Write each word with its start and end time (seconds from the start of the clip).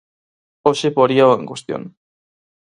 Hoxe 0.67 0.87
poríao 0.97 1.31
en 1.39 1.43
cuestión. 1.49 1.83